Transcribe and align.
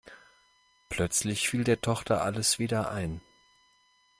Plötzlich 0.89 1.47
fiel 1.47 1.63
der 1.63 1.79
Tochter 1.79 2.23
alles 2.23 2.57
wieder 2.57 2.89
ein. 2.89 3.21